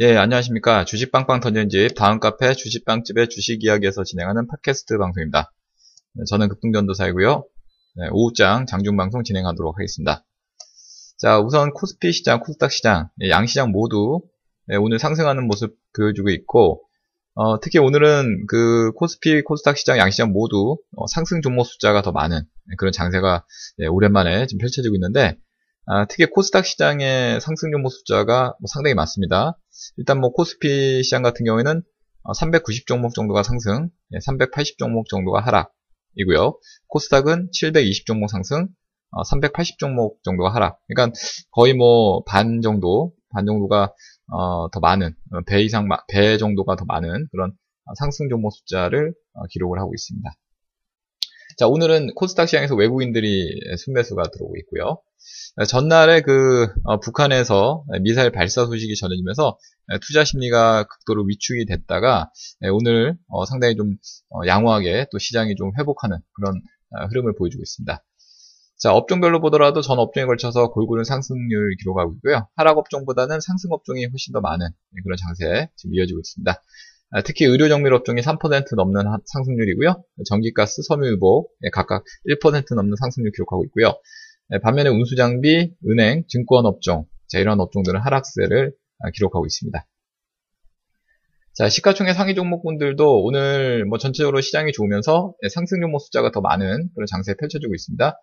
[0.00, 0.84] 예, 안녕하십니까.
[0.84, 5.52] 주식빵빵 던전집 다음 카페 주식빵집의 주식 이야기에서 진행하는 팟캐스트 방송입니다.
[6.14, 7.44] 네, 저는 급등전도사이고요.
[7.96, 10.24] 네, 오후장 장중방송 진행하도록 하겠습니다.
[11.16, 14.20] 자, 우선 코스피 시장, 코스닥 시장, 예, 양 시장 모두
[14.70, 16.84] 예, 오늘 상승하는 모습 보여주고 있고,
[17.34, 22.12] 어, 특히 오늘은 그 코스피, 코스닥 시장, 양 시장 모두 어, 상승 종목 숫자가 더
[22.12, 23.44] 많은 예, 그런 장세가
[23.80, 25.36] 예, 오랜만에 지금 펼쳐지고 있는데,
[25.90, 29.58] 아, 특히 코스닥 시장의 상승 종목 숫자가 뭐 상당히 많습니다.
[29.96, 31.82] 일단 뭐 코스피 시장 같은 경우에는
[32.36, 33.88] 390 어, 종목 정도가 상승,
[34.20, 36.58] 380 예, 종목 정도가 하락이고요.
[36.88, 38.68] 코스닥은 720 종목 상승,
[39.30, 40.78] 380 어, 종목 정도가 하락.
[40.88, 41.18] 그러니까
[41.52, 43.94] 거의 뭐 반 정도, 반 정도가
[44.30, 45.14] 어, 더 많은
[45.46, 47.52] 배 이상 배 정도가 더 많은 그런
[47.98, 49.14] 상승 종목 숫자를
[49.48, 50.30] 기록을 하고 있습니다.
[51.58, 55.02] 자 오늘은 코스닥 시장에서 외국인들이 순매수가 들어오고 있고요.
[55.66, 59.58] 전날에 그 어, 북한에서 미사일 발사 소식이 전해지면서
[60.00, 62.30] 투자 심리가 극도로 위축이 됐다가
[62.72, 63.96] 오늘 어, 상당히 좀
[64.30, 66.62] 어, 양호하게 또 시장이 좀 회복하는 그런
[67.10, 68.04] 흐름을 보여주고 있습니다.
[68.76, 72.46] 자, 업종별로 보더라도 전 업종에 걸쳐서 골고루 상승률 기록하고 있고요.
[72.54, 74.68] 하락 업종보다는 상승 업종이 훨씬 더 많은
[75.02, 76.62] 그런 장세 지금 이어지고 있습니다.
[77.10, 80.04] 아, 특히 의료 정밀 업종이 3% 넘는 상승률이고요.
[80.26, 83.94] 전기가스, 섬유유보 각각 1% 넘는 상승률 기록하고 있고요.
[84.50, 89.86] 네, 반면에 운수장비, 은행, 증권 업종, 자, 이런 업종들은 하락세를 아, 기록하고 있습니다.
[91.54, 96.90] 자, 시가총액 상위 종목군들도 오늘 뭐 전체적으로 시장이 좋으면서 네, 상승 종목 숫자가 더 많은
[96.94, 98.16] 그런 장세 펼쳐지고 있습니다.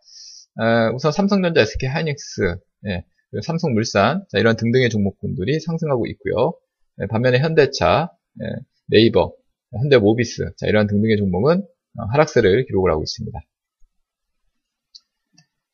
[0.96, 2.56] 우선 삼성전자, SK 하이닉스,
[2.88, 3.04] 예,
[3.44, 6.54] 삼성물산, 자, 이런 등등의 종목군들이 상승하고 있고요.
[7.02, 8.10] 예, 반면에 현대차,
[8.42, 8.46] 예,
[8.88, 9.34] 네이버,
[9.72, 13.40] 현대 모비스, 자, 이런 등등의 종목은 어, 하락세를 기록을 하고 있습니다.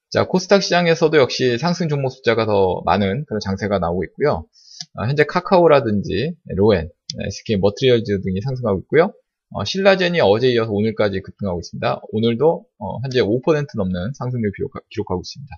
[0.09, 4.46] 자, 코스닥 시장에서도 역시 상승 종목 숫자가 더 많은 그런 장세가 나오고 있고요.
[4.96, 6.90] 어, 현재 카카오라든지 로엔,
[7.28, 9.13] SK 머티리얼즈 등이 상승하고 있고요.
[9.53, 12.02] 어, 신라젠이 어제 이어서 오늘까지 급등하고 있습니다.
[12.12, 15.56] 오늘도 어, 현재 5% 넘는 상승률 기록, 하고 있습니다.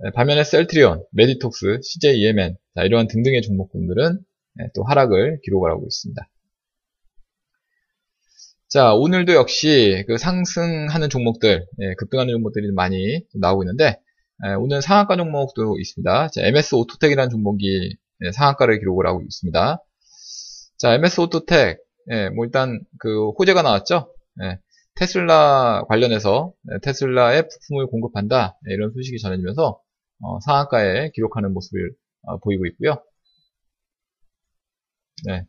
[0.00, 4.20] 네, 반면에 셀트리온, 메디톡스, CJ E&M 이러한 등등의 종목군들은 네,
[4.74, 6.28] 또 하락을 기록을 하고 있습니다.
[8.68, 14.00] 자, 오늘도 역시 그 상승하는 종목들, 예, 급등하는 종목들이 많이 나오고 있는데,
[14.44, 16.28] 예, 오늘 상한가 종목도 있습니다.
[16.28, 19.78] 자, MS 오토텍이라는 종목이 예, 상한가를 기록을 하고 있습니다.
[20.78, 21.78] 자, MS 오토텍,
[22.10, 24.12] 예, 뭐 일단 그 호재가 나왔죠.
[24.42, 24.58] 예,
[24.96, 29.80] 테슬라 관련해서 예, 테슬라의 부품을 공급한다 예, 이런 소식이 전해지면서
[30.22, 33.02] 어, 상한가에 기록하는 모습을 어, 보이고 있고요.
[35.26, 35.44] 네.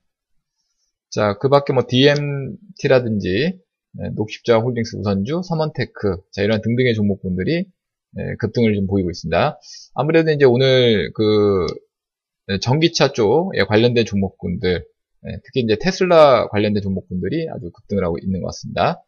[1.10, 3.60] 자, 그 밖에 뭐 DMT라든지
[3.94, 7.66] 네, 녹십자 홀딩스 우선주, 삼원테크, 자, 이런 등등의 종목군들이
[8.12, 9.60] 네, 급등을 좀 보이고 있습니다.
[9.94, 11.66] 아무래도 이제 오늘 그
[12.48, 14.86] 네, 전기차 쪽에 관련된 종목군들,
[15.22, 19.04] 네, 특히 이제 테슬라 관련된 종목군들이 아주 급등을 하고 있는 것 같습니다.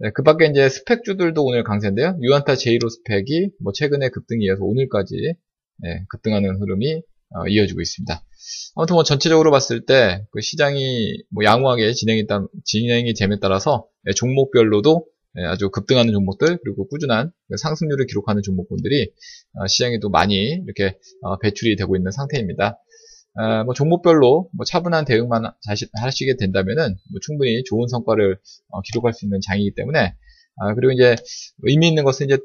[0.00, 2.18] 네, 그 밖에 이제 스펙주들도 오늘 강세인데요.
[2.20, 5.14] 유안타 제이로 스펙이 뭐 최근에 급등이 이어서 오늘까지
[5.78, 7.02] 네, 급등하는 흐름이
[7.34, 8.22] 어, 이어지고 있습니다.
[8.76, 14.12] 아무튼 뭐 전체적으로 봤을 때 그 시장이 뭐 양호하게 진행이, 따, 진행이 됨에 따라서 예,
[14.12, 15.06] 종목별로도
[15.38, 19.10] 예, 아주 급등하는 종목들 그리고 꾸준한 그 상승률을 기록하는 종목군들이
[19.54, 20.34] 어, 시장에 도 많이
[20.64, 22.78] 이렇게 어, 배출이 되고 있는 상태입니다.
[23.36, 25.44] 아, 뭐 종목별로 뭐 차분한 대응만
[26.00, 28.38] 하시게 된다면은 뭐 충분히 좋은 성과를
[28.84, 30.14] 기록할 수 있는 장이기 때문에
[30.56, 31.16] 아, 그리고 이제
[31.62, 32.38] 의미 있는 것은 이제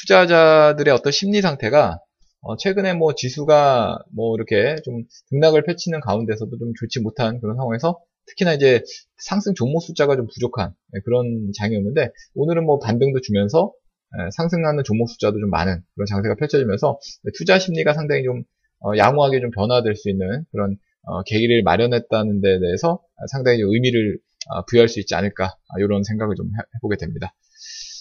[0.00, 2.00] 투자자들의 어떤 심리 상태가
[2.44, 7.98] 어, 최근에 뭐 지수가 뭐 이렇게 좀 등락을 펼치는 가운데서도 좀 좋지 못한 그런 상황에서
[8.26, 8.82] 특히나 이제
[9.16, 13.72] 상승 종목 숫자가 좀 부족한 네, 그런 장이었는데 오늘은 뭐 반등도 주면서
[14.18, 17.00] 예, 상승하는 종목 숫자도 좀 많은 그런 장세가 펼쳐지면서
[17.34, 18.42] 투자 심리가 상당히 좀
[18.80, 20.76] 어, 양호하게 좀 변화될 수 있는 그런
[21.06, 23.00] 어, 계기를 마련했다는 데 대해서
[23.30, 24.18] 상당히 의미를
[24.50, 27.34] 어, 부여할 수 있지 않을까 이런 생각을 좀 해보게 됩니다.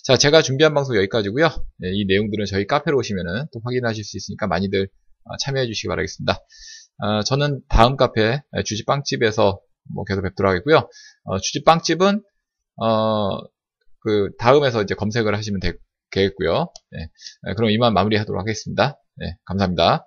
[0.04, 1.48] 자, 제가 준비한 방송 여기까지고요.
[1.78, 4.90] 네, 이 내용들은 저희 카페로 오시면 또 확인하실 수 있으니까 많이들
[5.24, 6.40] 어, 참여해 주시기 바라겠습니다.
[6.98, 9.62] 어, 저는 다음 카페 주집 빵집에서
[9.94, 10.90] 뭐 계속 뵙도록 하겠고요.
[11.24, 12.22] 어, 주집 빵집은
[12.82, 13.40] 어,
[14.02, 15.72] 그 다음에서 이제 검색을 하시면 되
[16.12, 16.68] 겠고요.
[16.92, 19.00] 네, 그럼 이만 마무리하도록 하겠습니다.
[19.16, 20.06] 네, 감사합니다.